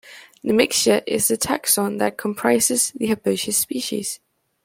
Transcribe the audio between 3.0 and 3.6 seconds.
herbaceous